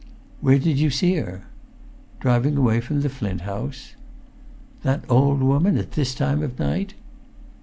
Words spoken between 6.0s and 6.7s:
time of